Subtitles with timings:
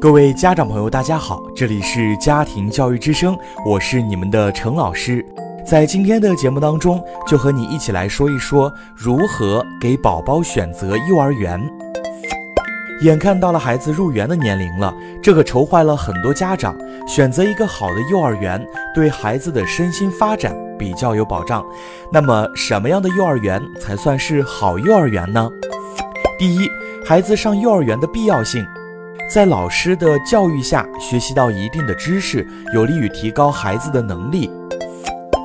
[0.00, 5.22] 各位家长朋友，大家好，这里是家庭教育之声，我是你们的程老师。
[5.62, 11.60] 在今天的节目当中，就和你一起来说一说如何给宝宝选择幼儿园。
[13.02, 14.90] 眼看到了孩子入园的年龄了，
[15.22, 16.74] 这可愁坏了很多家长。
[17.06, 21.62] 选择一个好的幼儿园，对孩子的身心发展比较有保障。
[22.10, 25.46] 那么，什么样的幼儿园才算是好幼儿园呢？
[26.38, 26.70] 第一，
[27.04, 28.66] 孩子上幼儿园的必要性。
[29.28, 34.50] 在老师的教育下，学习到一定的知识，有利于提高孩子的能力，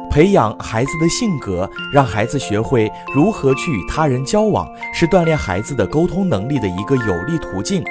[0.09, 7.83] 培养孩子的性格，让孩子学会如何去与他人交往，是锻炼孩子的沟通能力的一个有力途径。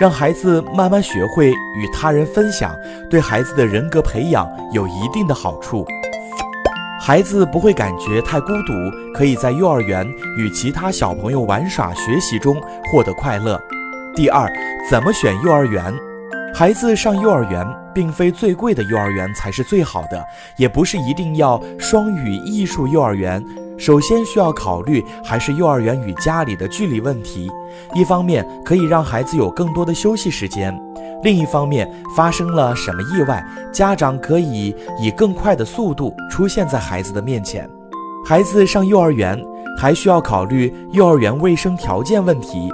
[0.00, 2.74] 让孩子慢慢学会与他人分享，
[3.08, 5.86] 对孩子的人格培养有一定的好处。
[7.00, 8.72] 孩子不会感觉太孤独，
[9.14, 12.60] 可以在幼儿园与其他小朋友玩耍、学习中
[12.90, 13.60] 获得快乐。
[14.14, 14.46] 第二，
[14.90, 15.82] 怎么选幼儿园？
[16.54, 20.22] 孩子上幼儿园，并非最贵的幼儿园才是最好的，
[20.58, 23.42] 也不是一定要双语艺术幼儿园。
[23.78, 27.50] 首先需要考虑还是幼儿园与家里的距离问题。
[27.94, 30.78] 一方面可以让孩子有更多的休息时间，
[31.22, 37.66] 另一方面发生了什么意外，家长可以以更快的速度出现在孩子的面前。
[38.26, 39.42] 孩子上幼儿园
[39.78, 42.70] 还需要考虑幼儿园卫生条件问题。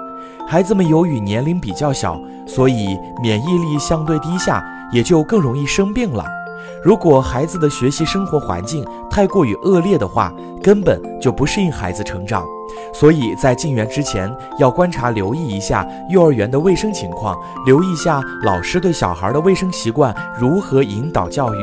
[0.51, 6.25] 孩子们由于年龄比较小，所以免疫力相对低下，也就更容易生病了。
[6.83, 10.33] 如果孩子的学习生活环境太过于恶劣的话，
[10.63, 12.47] 根本就不适应孩子成长。
[12.95, 21.59] 所以在进园之前，要观察、留意一下幼儿园的卫生情况，留意一下老师对小孩的卫生习惯如何引导教育。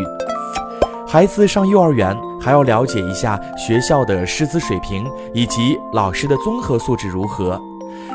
[1.08, 7.60] 孩子上幼儿园还要了解一下学校的师资水平以及老师的综合素质如何。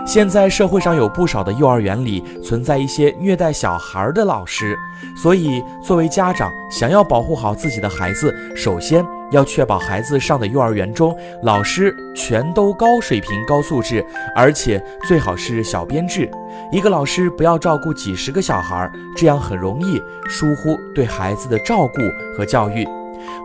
[0.06, 4.76] 现在社会上有不少的幼儿园里存在一些虐待小孩的老师，
[5.16, 16.28] 所以作为家长想要保护好自己的孩子，首先要确保孩子上的幼儿园中老师全都高水平、高素质，而且最好是小编制，
[16.72, 22.00] 一个老师不要照顾几十个小孩，这样很容易疏忽对孩子的照顾
[22.36, 22.86] 和教育。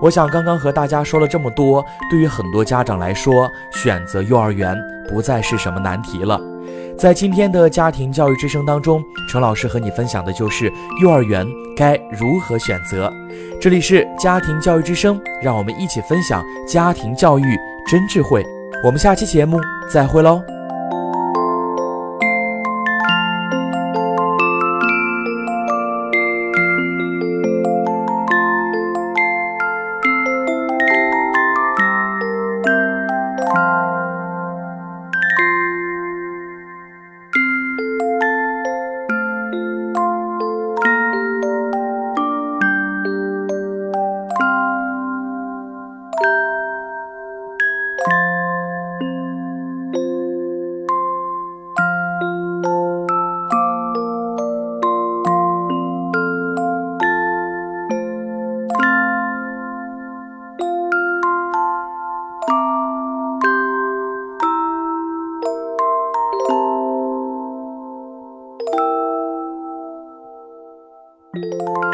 [0.02, 4.76] 我想刚刚和大家说了这么多，对于很多家长来说，选择幼儿园
[5.08, 6.40] 不再是什么难题了。
[6.98, 10.72] 在今天的家庭教育之声当中，陈老师和你分享的就是
[11.02, 11.46] 幼儿园
[11.76, 13.12] 该如何选择。
[13.60, 17.58] 这里是家庭教育之声，让我们一起分享家庭教育
[17.88, 18.46] 真智慧。
[18.84, 19.60] 我们下期节目
[19.92, 20.55] 再会喽。
[71.36, 71.85] Música